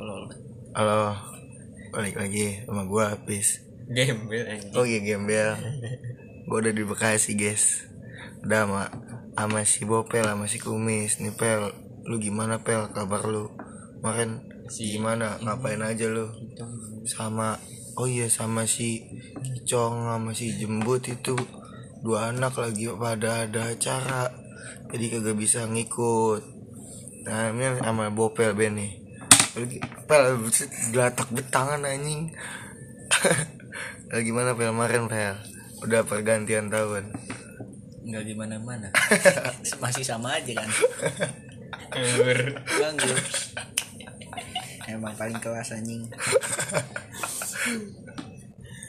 tolol 0.00 0.32
Halo, 0.72 1.12
balik 1.92 2.16
lagi 2.16 2.64
sama 2.64 2.88
gua 2.88 3.12
habis. 3.12 3.60
gembel 3.84 4.48
anjing 4.48 4.72
Oh 4.72 4.88
iya 4.88 5.04
gembel. 5.04 5.60
Gua 6.48 6.64
udah 6.64 6.72
di 6.72 6.88
Bekasi 6.88 7.36
guys. 7.36 7.84
Udah 8.40 8.64
sama 8.64 8.82
sama 9.36 9.60
si 9.68 9.84
Bopel 9.84 10.24
sama 10.24 10.48
si 10.48 10.56
Kumis. 10.56 11.20
Nih 11.20 11.36
Pel, 11.36 11.74
lu 12.08 12.16
gimana 12.16 12.64
Pel 12.64 12.88
kabar 12.96 13.28
lu? 13.28 13.52
Kemarin 14.00 14.40
Si- 14.72 14.94
gimana? 14.96 15.36
Ngapain 15.42 15.84
aja 15.84 16.08
lu? 16.08 16.32
Sama 17.04 17.60
Oh 17.98 18.08
iya 18.08 18.32
sama 18.32 18.64
si 18.64 19.04
Kicong 19.44 20.08
sama 20.08 20.32
si 20.32 20.56
Jembut 20.56 21.04
itu 21.04 21.36
dua 22.00 22.32
anak 22.32 22.56
lagi 22.56 22.88
pada 22.96 23.44
ada 23.44 23.76
acara 23.76 24.32
jadi 24.88 25.20
kagak 25.20 25.36
bisa 25.36 25.68
ngikut 25.68 26.40
nah 27.28 27.52
ini 27.52 27.76
sama 27.84 28.08
Bopel 28.08 28.56
Ben 28.56 28.80
nih 28.80 28.99
Lagi- 29.60 29.84
Pel 30.08 30.40
gelatak 30.88 31.28
betangan 31.28 31.84
anjing. 31.84 32.32
Lagi 34.10 34.24
gimana 34.24 34.56
Pel? 34.56 34.72
Kemarin 34.72 35.04
Pel. 35.06 35.36
Udah 35.84 36.00
pergantian 36.08 36.72
tahun. 36.72 37.12
Nggak 38.00 38.24
gimana 38.26 38.56
mana 38.58 38.88
masih 39.84 40.02
sama 40.02 40.34
aja 40.34 40.50
kan? 40.56 40.70
Nganggur. 42.80 43.18
emang 44.88 45.14
paling 45.14 45.38
kelas 45.38 45.76
anjing. 45.76 46.08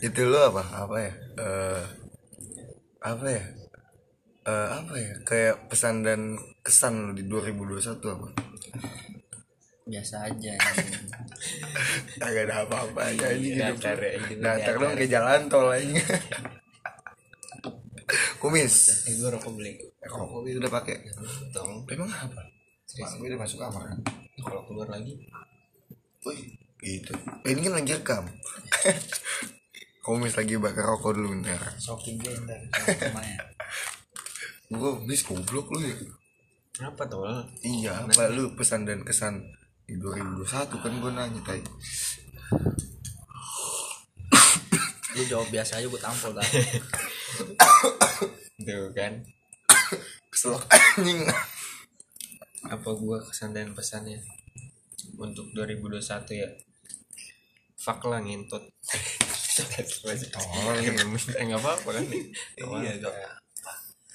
Itu 0.07 0.21
lo 0.25 0.39
apa? 0.49 0.63
Apa 0.87 0.95
ya? 0.97 1.13
Eh 1.37 1.83
apa 3.03 3.25
ya? 3.29 3.43
Eh 4.47 4.67
apa 4.79 4.93
ya? 4.97 5.13
Kayak 5.21 5.69
pesan 5.69 6.01
dan 6.01 6.39
kesan 6.65 6.93
lo 7.05 7.11
di 7.13 7.27
2021 7.27 8.01
apa 8.01 8.27
biasa 9.91 10.15
aja. 10.31 10.53
Kagak 12.15 12.43
ada 12.47 12.55
apa-apa 12.63 13.11
aja 13.11 13.25
anjing 13.33 13.59
hidup 13.59 13.75
Datar 13.81 13.97
Datar 13.99 14.39
datar. 14.39 14.75
dong 14.79 14.93
kayak 14.95 15.11
jalan 15.11 15.41
tol 15.51 15.67
anjing 15.67 15.99
Kumis 18.39 18.73
Eh 19.07 19.13
gue 19.19 19.29
rokok 19.29 19.51
beli. 19.55 19.73
Eh, 19.77 20.09
Rokok 20.09 20.47
itu 20.47 20.57
udah 20.57 20.73
pakai 20.73 20.97
Dong. 21.53 21.85
Emang 21.87 22.09
apa? 22.09 22.41
Mak 22.99 23.11
gue 23.19 23.27
udah 23.31 23.39
masuk 23.39 23.57
kamar 23.61 23.83
kan? 23.87 23.99
Kalau 24.41 24.61
keluar 24.67 24.87
lagi. 24.89 25.13
Wih, 26.25 26.41
gitu. 26.81 27.13
Eh, 27.45 27.51
ini 27.53 27.61
kan 27.65 27.73
lagi 27.77 27.91
rekam. 27.95 28.23
Komis 30.05 30.33
lagi 30.33 30.57
bakar 30.57 30.89
rokok 30.89 31.13
dulu 31.13 31.37
bentar. 31.37 31.61
sokin 31.77 32.17
gue 32.17 32.33
ntar 32.41 32.57
rumahnya 33.13 33.37
Gue 34.73 34.91
mis 35.05 35.21
goblok 35.21 35.69
lu 35.69 35.85
ya. 35.85 35.93
Apa 36.89 37.05
tol? 37.05 37.29
Iya, 37.61 38.09
apa 38.09 38.33
lu 38.33 38.57
pesan 38.57 38.89
dan 38.89 39.05
kesan 39.05 39.45
di 39.85 39.95
2021 39.97 40.83
kan 40.83 40.93
gue 40.97 41.11
nanya 41.11 41.41
tadi. 41.43 41.63
lu 45.11 45.23
jawab 45.27 45.47
biasa 45.51 45.83
aja 45.83 45.87
gue 45.91 46.01
tampol 46.01 46.31
tadi 46.31 46.63
Tuh 48.61 48.93
kan. 48.93 49.17
Keselak 50.29 50.61
anjing. 50.97 51.25
Apa 52.69 52.89
gua 52.93 53.17
kesan 53.25 53.57
dan 53.57 53.73
pesannya 53.73 54.21
untuk 55.17 55.49
2021 55.57 55.97
ya? 56.37 56.45
Fuck 57.81 58.05
lah 58.05 58.21
ngentot. 58.21 58.61
Tolong 60.29 60.77
Enggak 60.77 61.41
enggak 61.41 61.59
apa-apa 61.59 61.89
kan? 61.97 62.05
Iya, 62.05 63.01
enggak. 63.01 63.13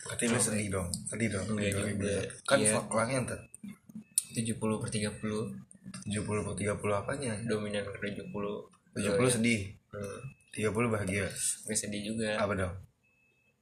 Berarti 0.06 0.24
lu 0.30 0.38
sedih 0.38 0.70
dong. 0.70 0.88
Sedih 1.10 1.28
dong. 1.34 1.58
2021. 1.58 2.46
Kan 2.46 2.58
Iya. 2.62 2.78
fuck 2.78 2.88
langit 2.94 3.26
tuh. 3.26 3.42
70 4.36 4.52
per 4.76 4.88
30 4.88 5.16
70 6.04 6.44
per 6.44 6.54
30 6.54 6.76
apanya? 6.92 7.32
dominan 7.42 7.80
ke 7.82 8.12
70 8.12 8.28
70 8.92 9.16
sedih. 9.32 9.60
hmm. 9.90 10.20
30 10.52 10.72
bahagia. 10.88 11.28
Gue 11.62 11.72
sedih 11.72 12.02
juga 12.06 12.32
Apa 12.34 12.52
dong? 12.52 12.74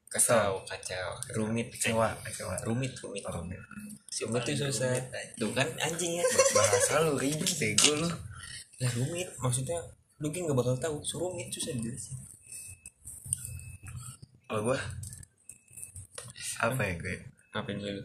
kacau 0.06 0.62
kacau 0.62 1.10
rumit 1.34 1.66
Kecewa, 1.68 2.06
kecewa. 2.22 2.54
rumit 2.62 2.94
rumit 2.96 3.22
Oh, 3.24 3.34
rumit. 3.34 3.58
rumit 4.16 4.42
tuh 4.42 4.54
susah 4.56 4.94
tuh 5.34 5.50
kan 5.50 5.66
anjing 5.76 6.14
ya 6.14 6.24
Bahasa 6.54 7.02
lu 7.02 7.18
ribet 7.18 7.50
bego 7.58 7.98
lu. 7.98 8.06
lah 8.78 8.90
rumit 8.94 9.26
maksudnya 9.36 9.74
lu 10.18 10.30
kan 10.30 10.46
nggak 10.46 10.54
bakal 10.54 10.78
tahu 10.78 11.02
so 11.02 11.18
rumit 11.18 11.50
susah 11.50 11.74
dijelasin 11.74 12.14
Kalau 14.46 14.62
gua 14.64 14.78
apa 16.62 16.78
ya 16.80 16.94
gue? 16.94 17.16
ngapain 17.50 17.74
dulu 17.76 18.02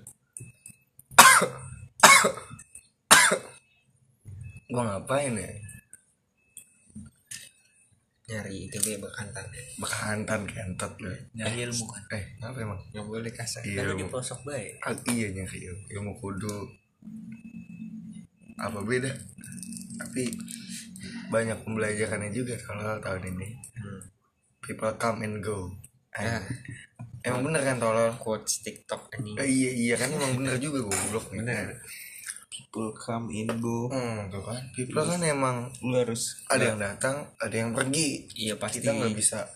Gua 4.67 4.83
ngapain 4.85 5.33
ya? 5.33 5.49
nyari 8.29 8.69
itu 8.69 8.77
gue 8.77 8.93
bekantan 8.95 9.41
Bekantan 9.75 10.45
kentot 10.45 10.93
lu. 11.01 11.09
nyari 11.33 11.65
ilmu 11.65 11.81
kan 11.83 12.03
Eh, 12.11 12.23
apa 12.39 12.61
emang? 12.61 12.77
nggak 12.87 13.01
boleh 13.03 13.31
kasar 13.33 13.65
Iya, 13.65 13.81
kan 13.81 13.89
lu 13.89 13.91
di 13.91 13.97
ilmu. 13.99 14.13
pelosok 14.13 14.39
baik 14.45 14.77
Ah, 14.79 14.93
iya 15.09 15.27
nyari 15.31 15.57
ilmu. 15.63 15.83
ilmu 15.89 16.11
kudu 16.15 16.55
apa 18.55 18.79
beda? 18.79 19.09
Tapi 19.97 20.29
banyak 21.27 21.57
pembelajarannya 21.59 22.29
juga 22.29 22.53
kalau 22.59 23.01
tahun 23.01 23.33
ini. 23.33 23.49
hmm. 23.73 24.01
People 24.61 24.93
come 24.95 25.25
and 25.25 25.41
go. 25.41 25.73
Eh, 26.11 26.21
Ah. 26.21 26.45
Emang 27.25 27.41
bener 27.43 27.61
kan 27.63 27.75
tolol? 27.77 28.13
quotes 28.15 28.61
tiktok 28.61 29.09
anjing 29.09 29.35
Eh, 29.35 29.47
iya 29.47 29.71
iya 29.73 29.95
kan 29.95 30.07
emang 30.07 30.37
bener 30.37 30.55
juga 30.55 30.85
goblok 30.85 31.33
nih. 31.33 31.41
Bener. 31.41 31.67
People 32.59 32.91
come 32.93 33.31
in 33.31 33.47
go 33.57 33.87
Hmm, 33.87 34.27
tuh 34.27 34.43
kan. 34.43 34.59
People 34.75 34.99
kan 35.01 35.23
emang 35.23 35.71
lu 35.79 35.95
harus 35.95 36.43
ada 36.45 36.65
yang 36.65 36.79
datang, 36.79 37.23
ada 37.39 37.55
yang 37.55 37.71
pergi. 37.71 38.27
iya 38.35 38.59
pasti 38.59 38.83
Kita 38.83 38.91
nggak 38.91 39.15
bisa 39.15 39.47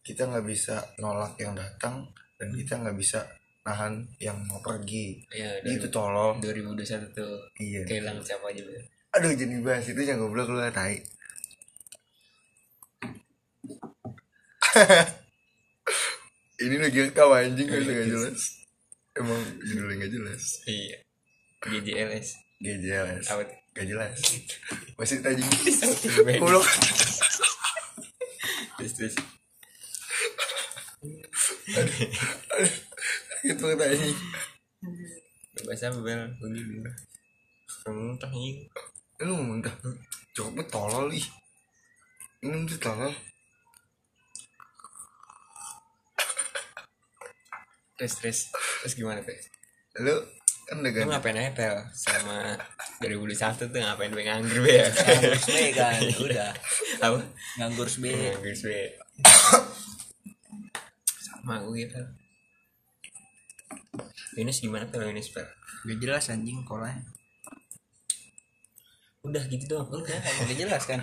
kita 0.00 0.24
nggak 0.26 0.42
bisa 0.42 0.80
nolak 0.96 1.36
yang 1.36 1.52
datang 1.52 2.08
dan 2.34 2.48
kita 2.50 2.80
nggak 2.80 2.96
bisa 2.96 3.20
nahan 3.60 4.00
yang 4.16 4.40
mau 4.48 4.56
pergi. 4.58 5.20
ya 5.28 5.60
Itu 5.60 5.92
tolol. 5.92 6.40
2021 6.40 7.12
tuh 7.12 7.36
Iya. 7.60 7.84
kehilangan 7.84 8.24
siapa 8.24 8.48
aja 8.48 8.64
bener 8.64 8.84
Aduh 9.10 9.36
jadi 9.36 9.60
bahas 9.60 9.84
itu 9.84 10.00
yang 10.00 10.16
goblok 10.18 10.48
lu 10.48 10.62
tai. 10.70 10.96
Ini 16.60 16.76
lagi 16.76 16.98
rekam 17.02 17.32
anjing 17.32 17.66
gak 17.66 17.82
gak 17.82 18.06
jelas. 18.06 18.40
Emang 19.12 19.40
judulnya 19.58 20.06
gak 20.06 20.12
jelas. 20.12 20.42
iya 20.64 20.96
GJLS 21.60 22.28
GJLS. 22.58 23.24
apa 23.28 23.42
tuh? 23.44 23.56
Gak 23.70 23.86
jelas. 23.86 24.12
Masih 24.98 25.22
Tiba-tiba. 25.22 26.42
goblok. 26.42 26.66
terus 28.76 28.92
terus 28.96 29.14
Itu 33.40 33.64
tadi. 33.64 34.10
bahasa 35.60 35.92
bel 35.94 36.32
bunyi 36.36 36.60
kamu 37.84 38.16
entah 38.16 38.28
anjing 38.28 38.58
Eh, 39.20 39.24
Lu 39.28 39.60
dah. 39.60 39.74
Cokopnya 40.32 40.64
tolol 40.66 41.12
ih. 41.12 41.26
Ini 42.40 42.64
tuh 42.64 42.80
tolol. 42.80 43.12
terus 47.94 48.16
terus 48.16 48.38
terus 48.80 48.94
gimana 48.96 49.20
tuh 49.20 49.36
Lu 50.00 50.16
kan 50.70 50.86
udah 50.86 50.90
lu 50.94 51.02
ganti. 51.02 51.10
ngapain 51.10 51.34
aja 51.34 51.50
pel 51.50 51.76
sama 51.90 52.54
2021 53.02 53.74
tuh 53.74 53.78
ngapain 53.82 54.14
gue 54.14 54.22
nganggur 54.22 54.58
be? 54.62 54.70
Ya 54.70 54.86
nganggur 54.86 55.34
be 55.50 55.66
kan? 55.74 55.98
Udah. 56.30 56.50
Apa? 57.02 57.20
Nganggur 57.58 57.88
be 57.98 58.10
nganggur 58.14 58.54
be 58.54 58.82
sama 61.18 61.58
gue 61.66 61.74
gitu. 61.74 61.98
Yunus 64.38 64.62
gimana 64.62 64.86
tuh 64.86 65.02
Yunus 65.02 65.34
pel 65.34 65.50
gak 65.90 65.98
jelas 65.98 66.30
anjing 66.30 66.62
kolanya. 66.62 67.02
Udah 69.26 69.42
gitu 69.50 69.74
doang. 69.74 69.90
Udah 69.90 70.14
emang 70.22 70.54
gak 70.54 70.58
jelas 70.70 70.82
kan? 70.86 71.02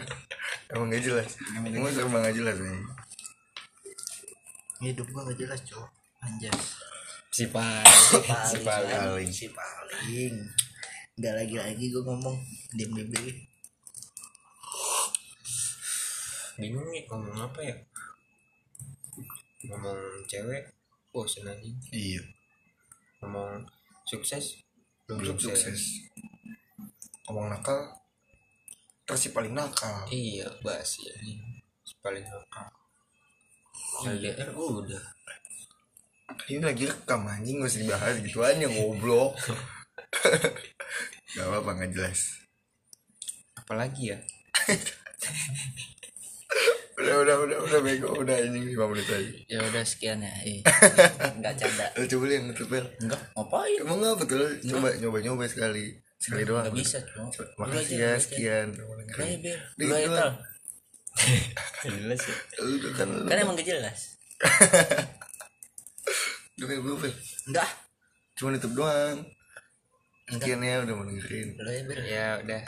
Emang 0.71 0.87
gak 0.95 1.03
jelas. 1.03 1.35
Emang 1.51 2.23
gak 2.23 2.35
jelas. 2.39 2.55
nih. 2.55 2.83
hidup 4.79 5.11
gua 5.11 5.27
gak 5.27 5.43
jelas 5.43 5.59
cowok. 5.67 5.91
Anjas 6.23 6.87
si 7.37 7.45
paling 7.53 7.85
si 7.85 8.17
si 8.49 8.57
paling 8.65 9.29
si 9.29 9.47
paling 9.53 10.35
nggak 11.21 11.33
lagi 11.37 11.55
lagi 11.61 11.85
gue 11.93 12.01
ngomong 12.01 12.37
diem 12.73 12.89
bebe 12.97 13.45
bingung 16.57 16.89
nih 16.89 17.05
ngomong 17.05 17.37
apa 17.37 17.61
ya? 17.61 17.77
Ngomong 19.69 20.25
cewek 20.25 20.65
bosen 21.13 21.45
aja 21.45 21.69
Iya. 21.93 22.25
ngomong 23.21 23.61
sukses 24.09 24.65
Belum 25.05 25.37
sukses. 25.39 26.09
Ngomong 27.29 27.53
nakal. 27.53 27.79
Terus 29.05 29.21
si 29.21 29.29
paling 29.31 29.53
nakal. 29.53 30.03
iya 30.09 30.49
basi 30.65 31.05
ya 31.05 31.15
paling 32.01 32.25
nakal. 32.25 32.67
LDR 34.03 34.49
udah 34.51 35.05
Ini 36.45 36.61
lagi 36.61 36.85
rekam 36.85 37.25
anjing 37.25 37.57
gak 37.57 37.69
usah 37.73 37.81
dibahas 37.81 38.15
gituan 38.21 38.61
ya 38.61 38.69
goblok. 38.69 39.33
gak 41.33 41.45
apa-apa 41.49 41.71
gak 41.83 41.91
jelas. 41.97 42.37
apalagi 43.57 44.15
ya? 44.15 44.19
Udah 46.97 47.15
udah 47.21 47.35
udah 47.45 47.57
udah 47.67 47.79
bego 47.83 48.09
udah 48.15 48.39
ini 48.41 48.73
lima 48.73 48.89
menit 48.89 49.05
aja 49.11 49.29
ya 49.45 49.59
udah 49.59 49.83
sekian 49.83 50.23
ya. 50.23 50.31
Eh. 50.47 50.63
nggak 51.37 51.53
canda. 51.59 51.85
Lu 51.99 52.07
coba 52.09 52.25
yang 52.31 52.47
nutup 52.47 52.67
bel 52.71 52.87
enggak 53.03 53.21
ngapain? 53.35 53.77
Emang 53.83 53.97
tuh 54.17 54.27
Lu 54.39 54.47
coba 54.71 54.89
nyoba 54.97 55.17
nyoba 55.21 55.43
sekali 55.51 55.93
sekali 56.17 56.47
doang. 56.47 56.63
nggak 56.65 56.79
bisa 56.79 56.97
cuma. 57.11 57.29
Makasih 57.59 57.97
ya 58.01 58.11
sekian. 58.17 58.67
Dikit 58.73 59.83
lu 59.83 59.93
aja. 59.93 60.07
Doang. 60.07 60.15
tal. 60.15 60.31
Jelas 61.91 62.21
ya. 62.23 62.35
Kan 62.95 63.07
kan 63.27 63.35
emang 63.35 63.53
gak 63.59 63.67
jelas 63.67 63.99
kayak 66.65 66.81
gue 66.81 66.95
bel 66.97 67.13
enggak. 67.53 67.69
Cuma 68.33 68.53
nutup 68.53 68.73
doang. 68.73 69.17
Sekian 70.27 70.65
ya 70.65 70.81
udah 70.81 70.93
mau 70.97 71.05
dengerin. 71.05 71.53
Aja 71.61 71.81
ber. 71.85 71.97
Ya 72.01 72.27
udah 72.41 72.63